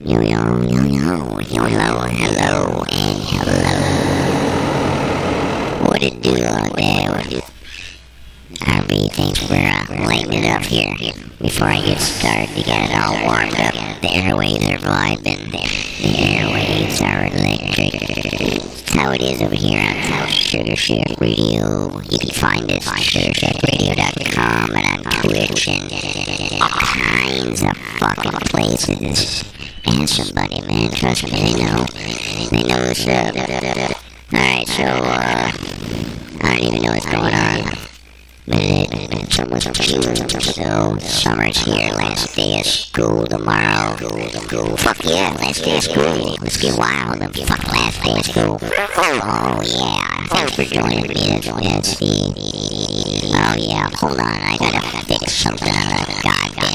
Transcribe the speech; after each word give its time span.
Yo, 0.00 0.20
yo, 0.20 0.26
yo, 0.26 0.82
yo, 0.82 1.38
yo, 1.38 1.62
hello, 1.70 2.00
hello, 2.00 2.82
and 2.90 3.22
hello. 3.30 3.62
What 5.86 6.02
it 6.02 6.20
do 6.20 6.34
out 6.44 6.74
there? 6.74 7.10
RB, 8.58 9.12
thanks 9.12 9.38
for 9.38 9.54
uh, 9.54 10.04
lighting 10.04 10.32
it 10.32 10.46
up 10.50 10.64
here. 10.64 10.92
Before 11.40 11.68
I 11.68 11.80
get 11.80 12.00
started 12.00 12.48
to 12.56 12.62
get 12.64 12.90
it 12.90 12.96
all 12.98 13.14
warmed 13.22 13.54
up, 13.54 14.00
the 14.02 14.10
airways 14.10 14.66
are 14.66 14.78
vibing. 14.82 15.52
The 15.52 15.62
airwaves 16.10 17.00
are 17.00 17.26
electric. 17.30 17.92
That's 18.00 18.90
how 18.94 19.12
it 19.12 19.22
is 19.22 19.42
over 19.42 19.54
here 19.54 19.78
on 19.78 20.26
Sugar 20.26 20.74
Shack 20.74 21.20
Radio. 21.20 22.00
You 22.10 22.18
can 22.18 22.30
find 22.30 22.68
us 22.72 22.88
on 22.88 22.96
sugarshackradio.com 22.96 24.74
and 24.74 25.06
on 25.06 25.12
Twitch 25.22 25.68
and 25.68 26.60
all 26.60 26.68
kinds 26.68 27.62
of 27.62 27.76
fucking 27.76 28.32
places. 28.50 29.53
And 29.86 30.08
somebody, 30.08 30.60
man, 30.62 30.90
trust 30.90 31.24
me, 31.24 31.30
they 31.30 31.52
know. 31.64 31.84
They 32.50 32.62
know 32.62 32.86
what's 32.86 33.06
up. 33.06 33.34
Alright, 34.32 34.68
so, 34.68 34.82
uh, 34.84 35.52
I 36.40 36.56
don't 36.56 36.64
even 36.64 36.82
know 36.82 36.92
what's 36.92 37.06
going 37.06 37.34
on. 37.34 37.78
But 38.46 38.60
it, 38.60 38.88
it's 38.92 39.38
almost 39.38 39.72
June, 39.72 40.16
so 40.28 40.98
summer's 40.98 41.64
here. 41.64 41.92
Last 41.94 42.36
day 42.36 42.60
of 42.60 42.66
school 42.66 43.26
tomorrow. 43.26 43.96
School, 43.96 44.76
fuck 44.76 45.02
yeah, 45.02 45.34
last 45.40 45.64
day 45.64 45.78
of 45.78 45.82
school. 45.84 46.36
Let's 46.42 46.58
get 46.58 46.76
wild 46.76 47.22
and 47.22 47.34
fuck 47.34 47.64
last 47.72 48.02
day 48.02 48.12
of 48.12 48.24
school. 48.26 48.58
Oh 48.62 49.62
yeah, 49.64 50.26
thanks 50.26 50.56
for 50.56 50.64
joining 50.64 51.08
me. 51.08 51.14
That's, 51.14 51.96
the. 51.96 52.34
Oh 53.32 53.54
yeah, 53.58 53.88
hold 53.94 54.20
on, 54.20 54.26
I 54.26 54.58
gotta 54.58 55.06
fix 55.06 55.32
something 55.32 55.72
on 55.72 56.22
goddamn. 56.22 56.73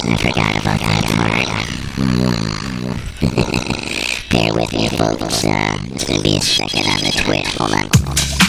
I 0.00 0.16
forgot 0.16 0.56
about 0.60 0.78
that 0.80 1.04
part. 1.16 1.48
Bear 4.30 4.54
with 4.54 4.72
me, 4.72 4.88
folks. 4.88 5.44
Uh, 5.44 5.78
it's 5.92 6.04
gonna 6.04 6.22
be 6.22 6.36
a 6.36 6.40
second 6.40 6.86
on 6.86 7.00
the 7.02 7.10
Twitch. 7.10 7.46
Hold 7.56 7.72
on. 7.72 8.47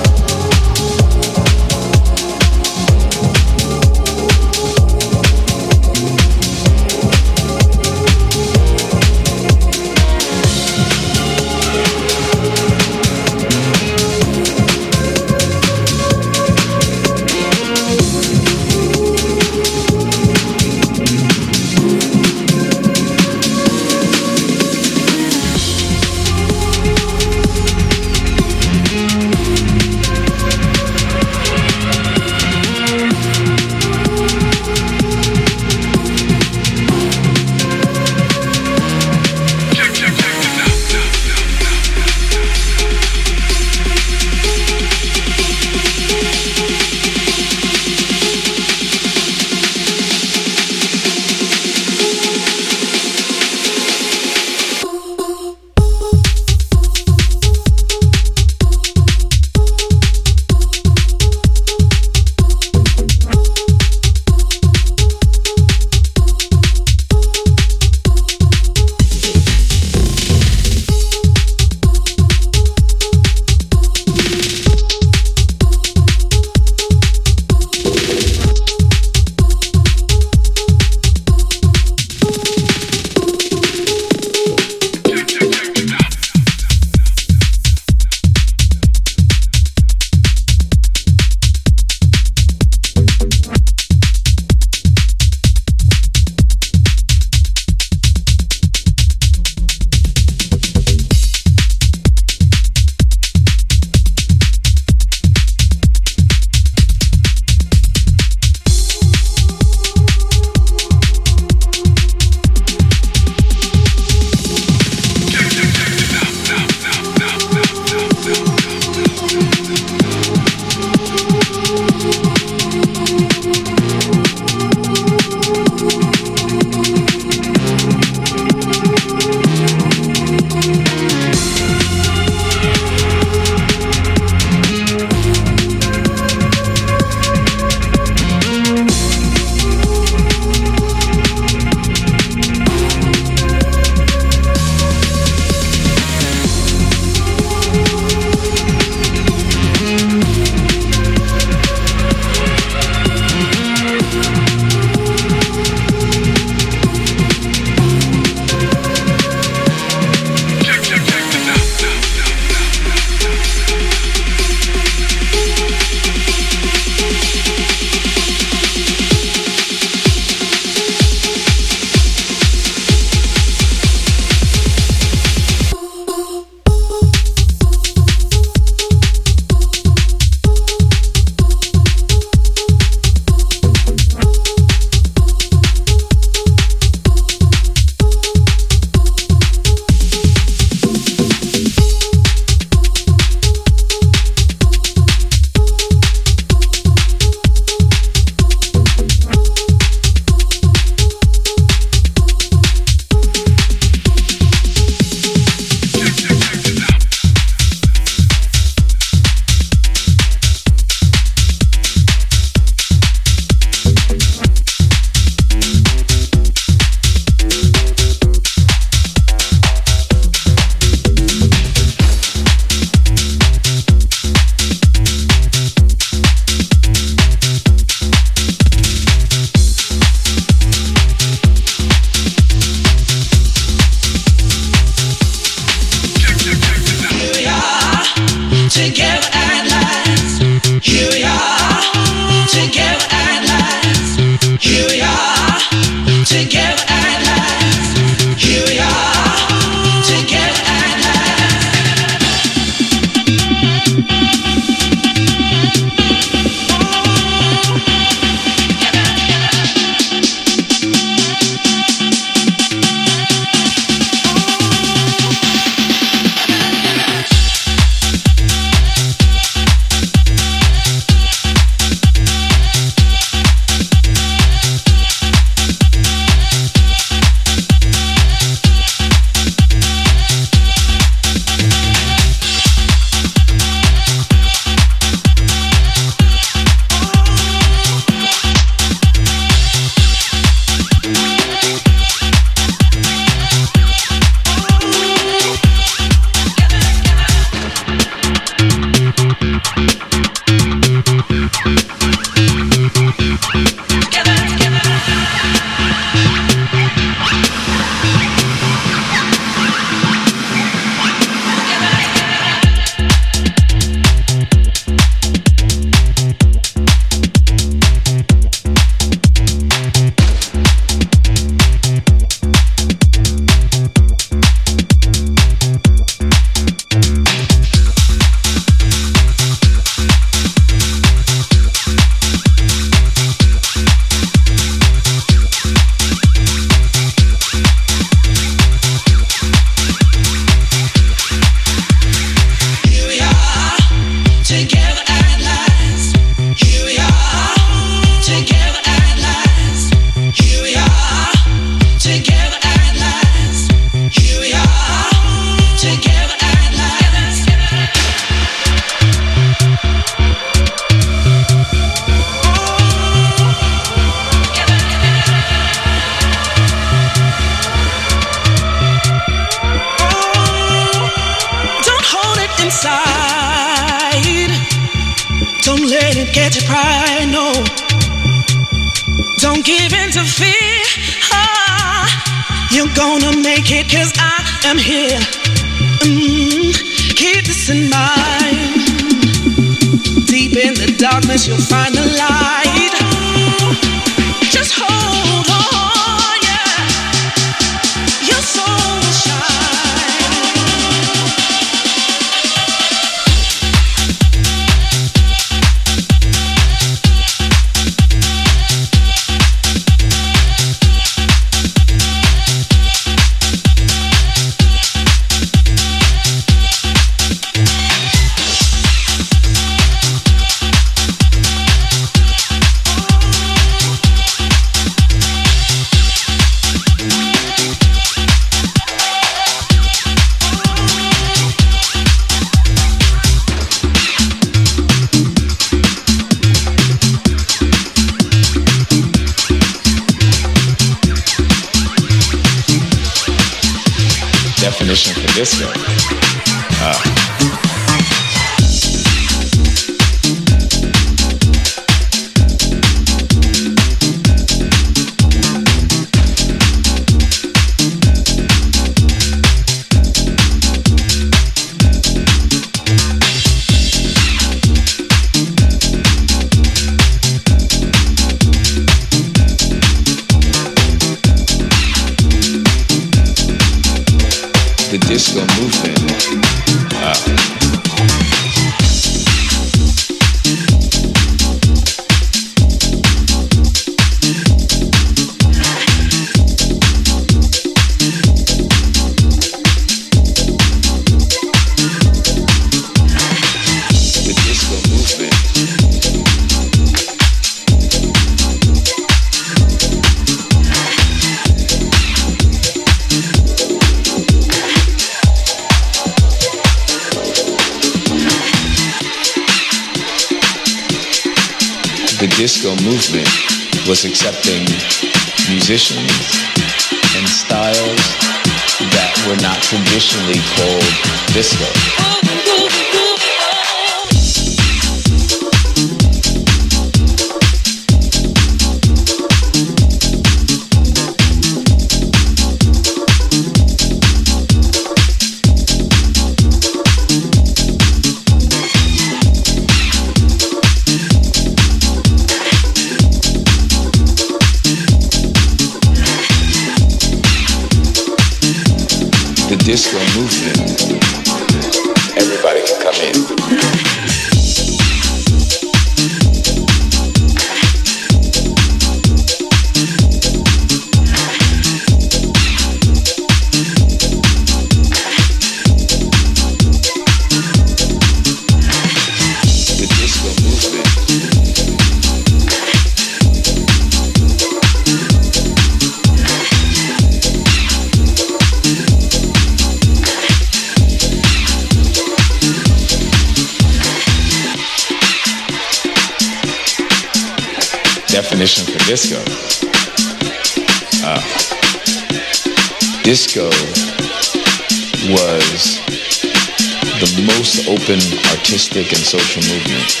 social 599.12 599.42
movement. 599.52 600.00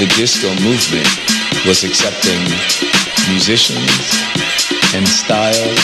The 0.00 0.12
disco 0.16 0.48
movement 0.58 1.06
was 1.68 1.84
accepting 1.84 2.42
musicians 3.30 3.86
and 4.92 5.06
styles 5.06 5.78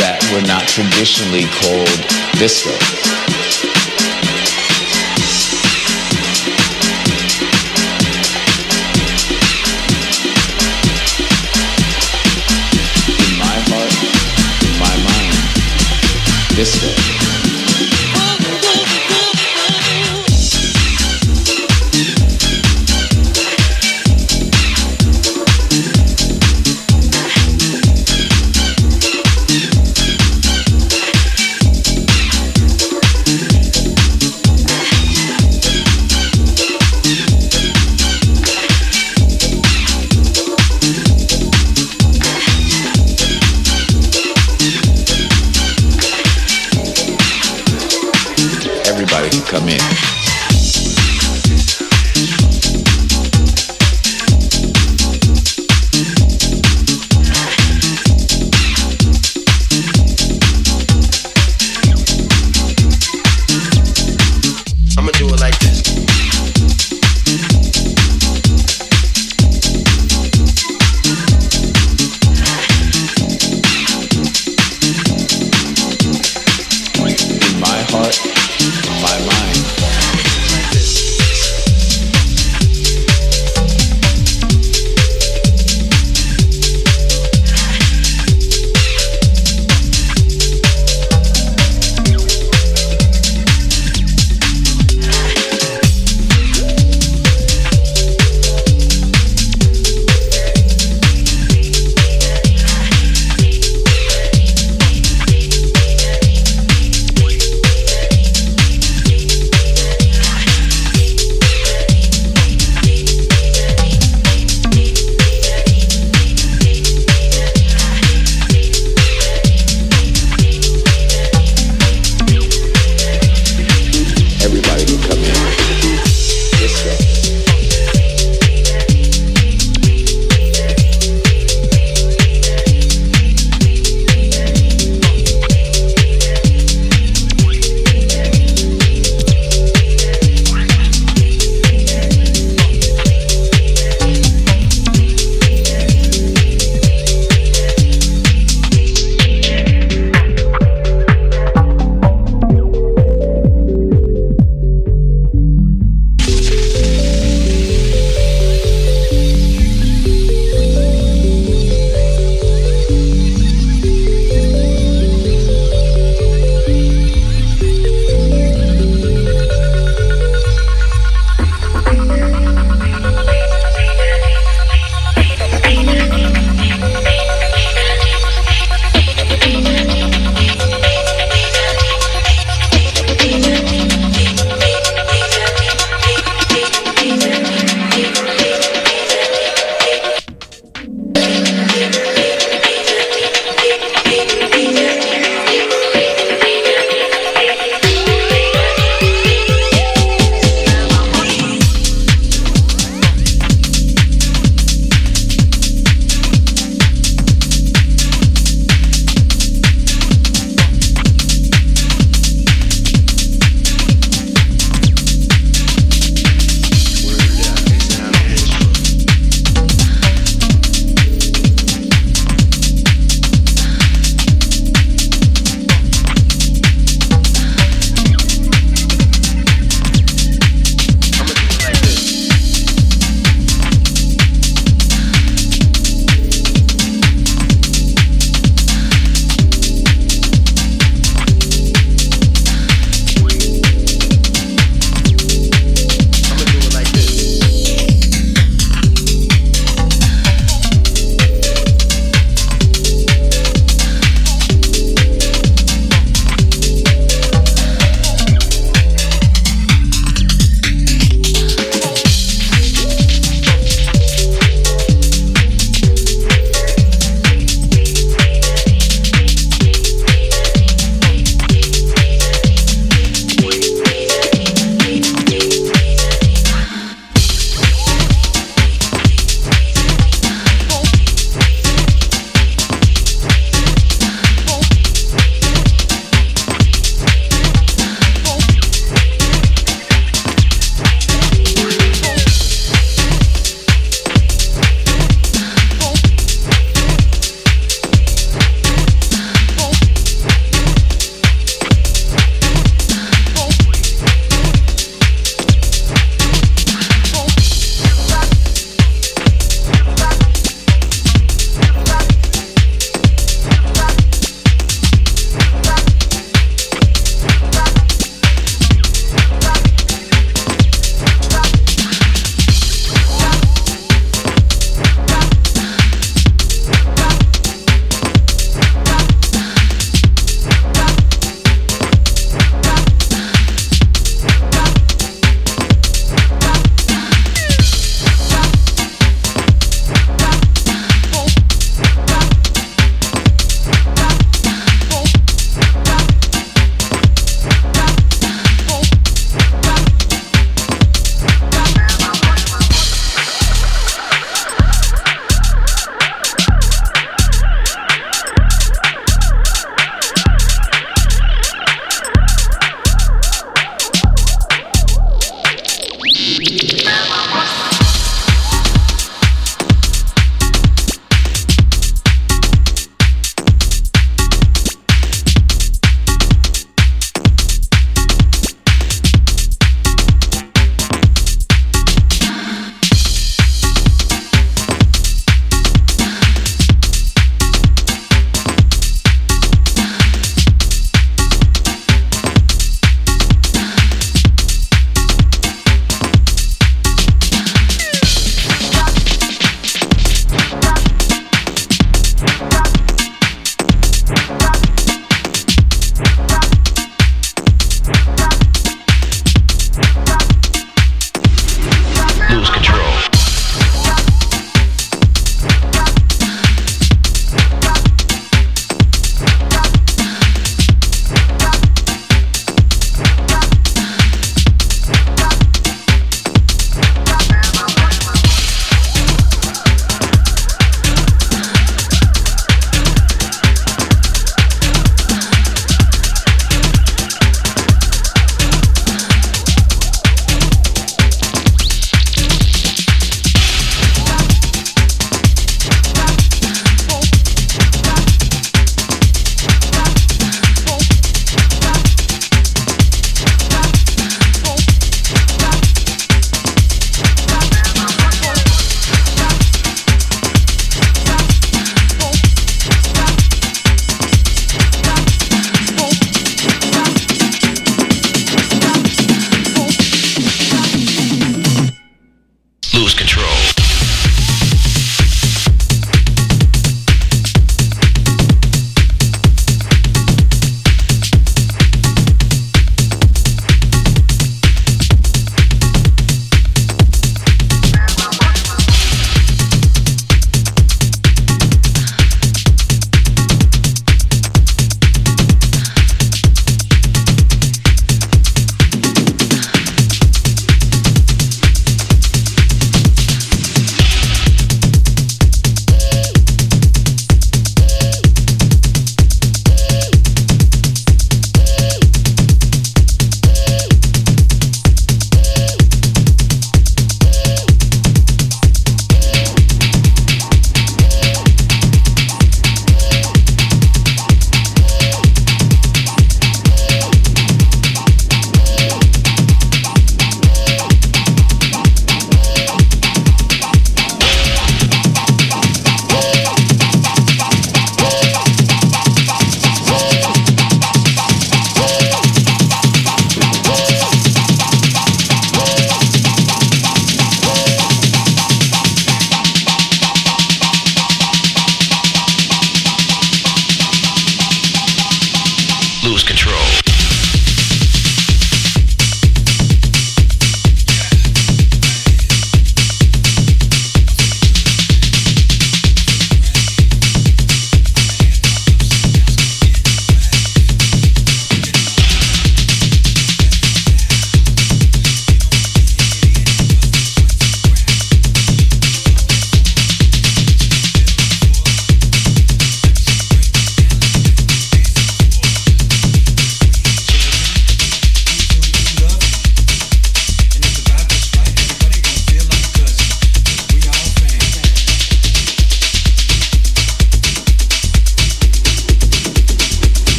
that 0.00 0.24
were 0.32 0.40
not 0.48 0.64
traditionally 0.68 1.44
called 1.60 2.00
disco. 2.40 3.31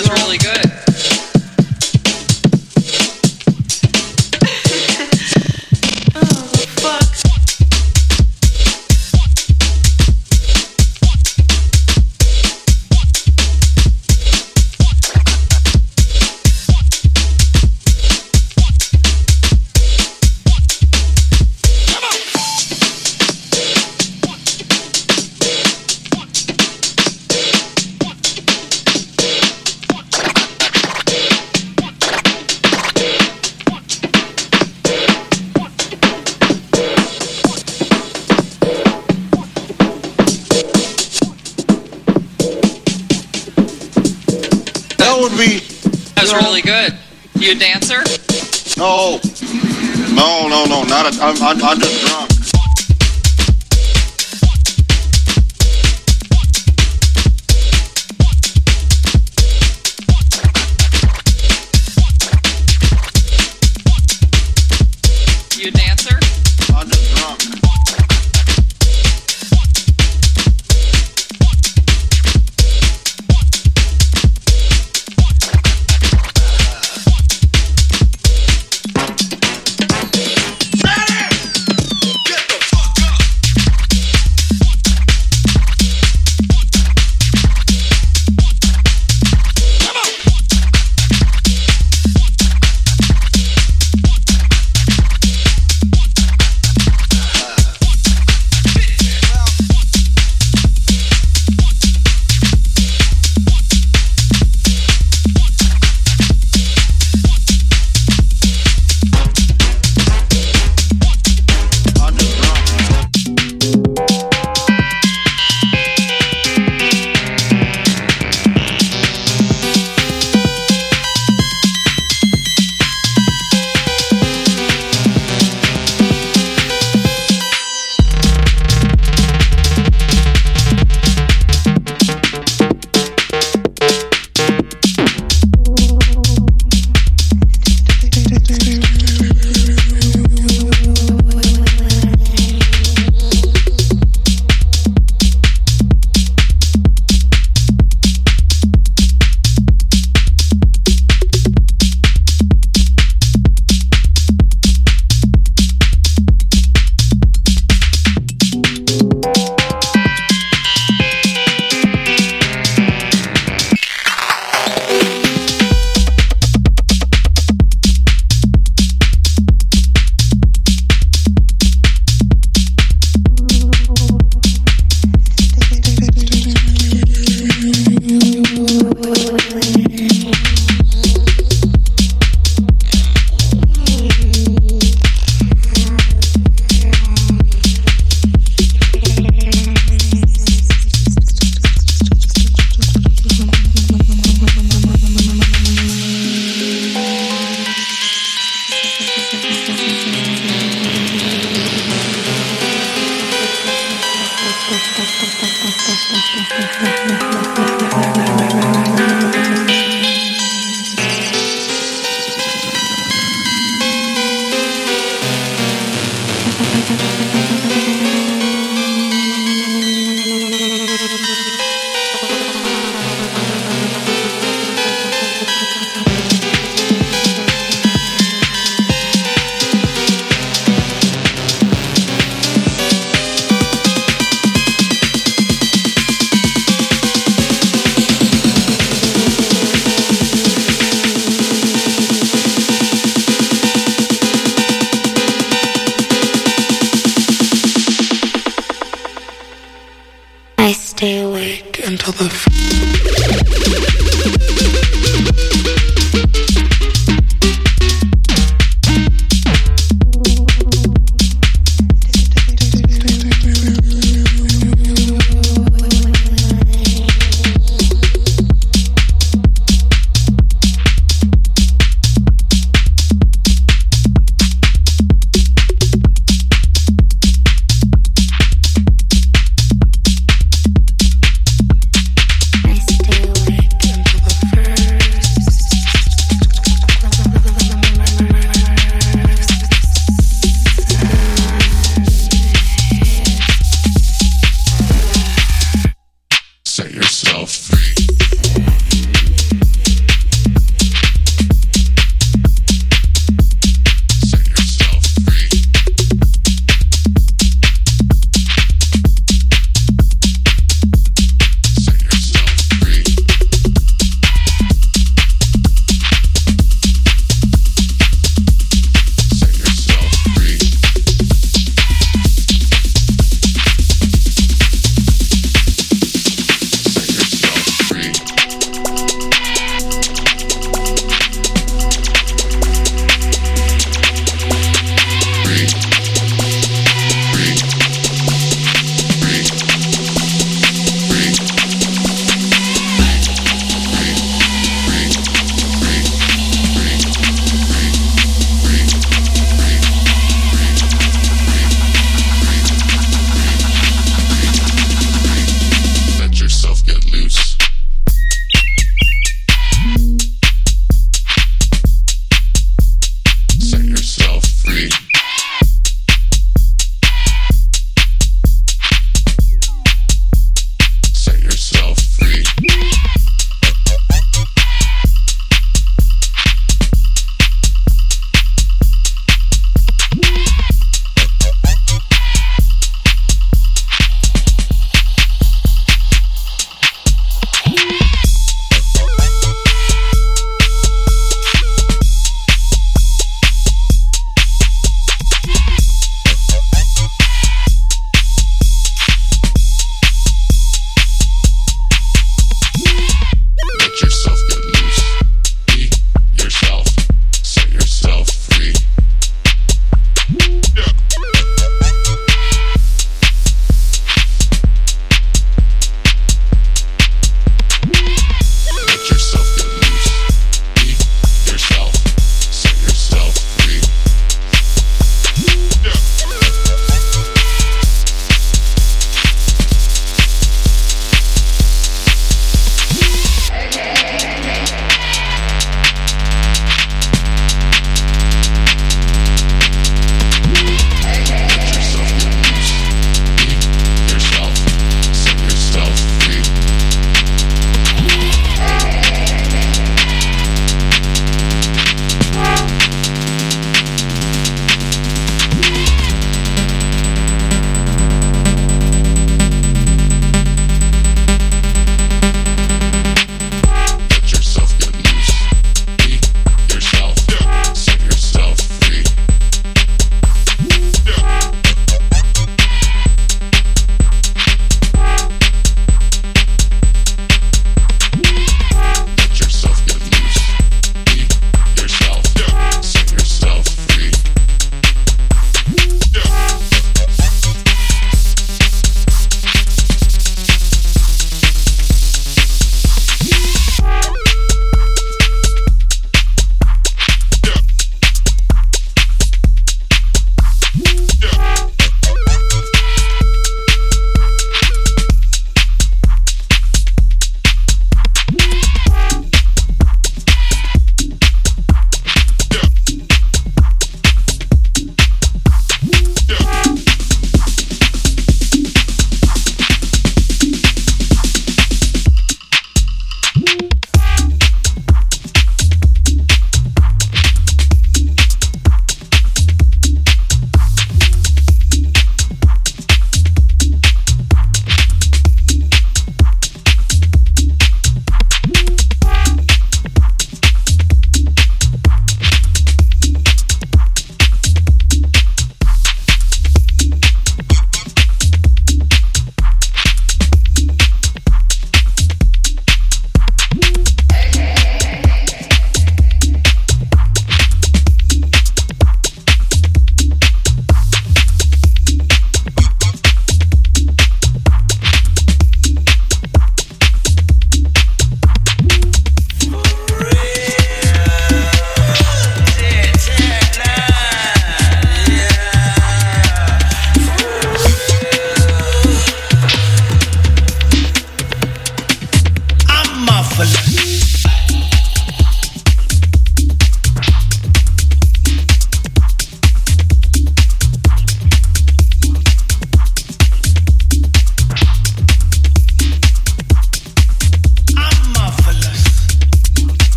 That's 0.00 0.22
really 0.22 0.38
good. 0.38 0.77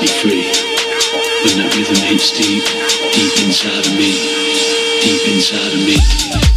be 0.00 0.06
free. 0.06 0.44
When 1.44 1.58
that 1.58 1.72
rhythm 1.76 1.96
hits 2.08 2.30
deep, 2.32 2.64
deep 3.14 3.46
inside 3.46 3.86
of 3.86 3.94
me, 3.96 4.12
deep 5.00 5.22
inside 5.32 5.72
of 5.72 5.80
me. 5.86 6.55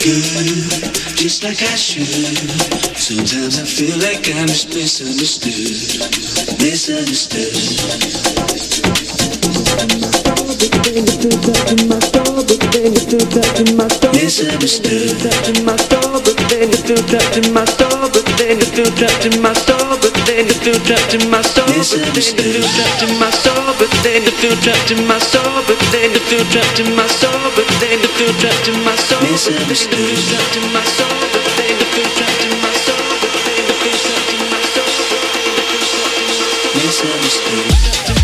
Good, 0.00 0.94
just 1.16 1.42
like 1.42 1.62
I 1.62 1.74
should. 1.74 2.06
Sometimes 2.96 3.58
I 3.58 3.64
feel 3.64 3.98
like 3.98 4.28
I'm 4.34 4.46
just 4.46 4.68
misunderstood, 4.74 6.58
misunderstood 6.60 8.55
misunderstood. 36.86 38.15